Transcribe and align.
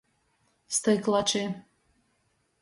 Styklači. 0.75 1.43